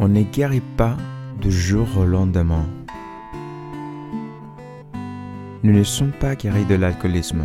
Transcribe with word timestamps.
On 0.00 0.06
ne 0.06 0.22
guérit 0.22 0.62
pas 0.76 0.96
de 1.42 1.50
jour 1.50 1.88
au 1.98 2.04
lendemain. 2.04 2.64
Nous 5.64 5.72
ne 5.72 5.82
sommes 5.82 6.12
pas 6.12 6.36
guéris 6.36 6.64
de 6.66 6.76
l'alcoolisme. 6.76 7.42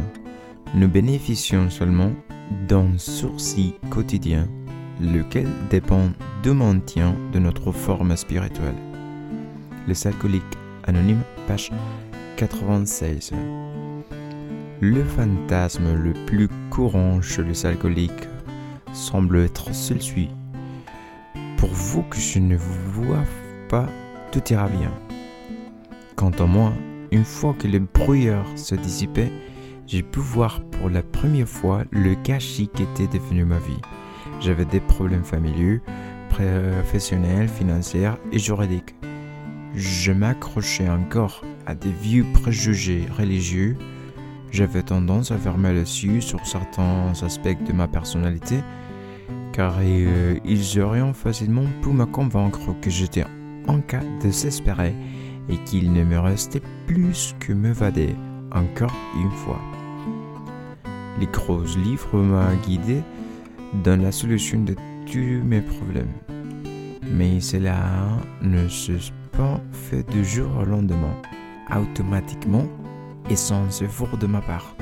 Nous 0.76 0.88
bénéficions 0.88 1.72
seulement 1.72 2.12
d'un 2.68 2.96
sourcil 2.98 3.74
quotidien, 3.90 4.48
lequel 5.02 5.48
dépend 5.72 6.10
du 6.44 6.52
maintien 6.52 7.16
de 7.32 7.40
notre 7.40 7.72
forme 7.72 8.16
spirituelle. 8.16 8.78
Les 9.88 10.06
alcooliques 10.06 10.44
anonymes, 10.84 11.24
page 11.48 11.72
96. 12.38 13.32
Le 14.80 15.04
fantasme 15.04 15.96
le 15.96 16.14
plus 16.28 16.50
courant 16.70 17.20
chez 17.20 17.44
les 17.44 17.66
alcooliques 17.66 18.30
semble 18.94 19.40
être 19.40 19.74
celui. 19.74 20.30
Pour 21.64 21.72
vous 21.72 22.02
que 22.04 22.20
je 22.20 22.40
ne 22.40 22.58
vous 22.58 23.04
vois 23.04 23.24
pas, 23.70 23.88
tout 24.34 24.44
ira 24.50 24.68
bien. 24.68 24.92
Quant 26.18 26.32
à 26.32 26.46
moi, 26.46 26.74
une 27.10 27.24
fois 27.24 27.56
que 27.58 27.70
le 27.70 27.80
brouillard 27.80 28.46
se 28.58 28.76
dissipait, 28.76 29.32
j'ai 29.88 30.04
pu 30.04 30.20
voir 30.20 30.62
pour 30.72 30.90
la 30.90 31.02
première 31.02 31.48
fois 31.48 31.86
le 31.90 32.16
gâchis 32.16 32.68
qu'était 32.68 33.08
devenu 33.08 33.46
ma 33.46 33.60
vie. 33.60 33.80
J'avais 34.42 34.66
des 34.66 34.82
problèmes 34.82 35.24
familiaux, 35.24 35.80
professionnels, 36.28 37.48
financiers 37.48 38.12
et 38.34 38.40
juridiques. 38.40 38.94
Je 39.74 40.12
m'accrochais 40.12 40.90
encore 40.90 41.46
à 41.66 41.76
des 41.76 41.94
vieux 41.94 42.26
préjugés 42.34 43.08
religieux. 43.18 43.78
J'avais 44.52 44.84
tendance 44.84 45.32
à 45.32 45.38
fermer 45.38 45.72
les 45.72 46.04
yeux 46.06 46.20
sur 46.20 46.46
certains 46.46 47.14
aspects 47.22 47.64
de 47.66 47.72
ma 47.72 47.88
personnalité, 47.88 48.58
car 49.54 49.76
euh, 49.80 50.36
ils 50.44 50.82
auraient 50.82 51.14
facilement 51.14 51.66
pu 51.82 51.90
me 51.90 52.06
convaincre 52.06 52.76
que 52.82 52.90
j'étais 52.90 53.24
en 53.68 53.80
cas 53.80 54.02
désespéré 54.20 54.94
et 55.48 55.58
qu'il 55.66 55.94
ne 55.94 56.04
me 56.04 56.20
restait 56.20 56.62
plus 56.88 57.36
que 57.40 57.54
m'évader 57.54 58.16
encore 58.52 58.94
une 59.16 59.32
fois. 59.32 59.62
Les 61.20 61.28
gros 61.28 61.62
livres 61.62 62.18
m'ont 62.20 62.56
guidé 62.66 63.02
dans 63.84 64.02
la 64.02 64.12
solution 64.12 64.64
de 64.64 64.76
tous 65.06 65.44
mes 65.46 65.62
problèmes. 65.62 66.14
Mais 67.12 67.40
cela 67.40 67.78
ne 68.42 68.68
se 68.68 68.94
pas 69.32 69.62
fait 69.72 70.04
de 70.12 70.24
jour 70.24 70.50
au 70.60 70.66
lendemain, 70.66 71.16
automatiquement 71.76 72.66
et 73.30 73.36
sans 73.36 73.82
effort 73.82 74.18
de 74.18 74.28
ma 74.28 74.42
part. 74.42 74.76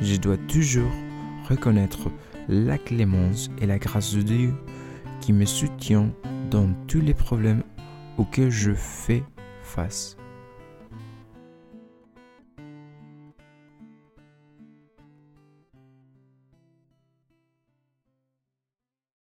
Je 0.00 0.16
dois 0.16 0.36
toujours 0.48 0.90
reconnaître 1.48 2.10
la 2.48 2.78
clémence 2.78 3.50
et 3.60 3.66
la 3.66 3.78
grâce 3.78 4.14
de 4.14 4.22
Dieu 4.22 4.54
qui 5.20 5.32
me 5.32 5.44
soutient 5.44 6.10
dans 6.50 6.68
tous 6.86 7.00
les 7.00 7.14
problèmes 7.14 7.62
auxquels 8.18 8.50
je 8.50 8.72
fais 8.72 9.22
face. 9.62 10.16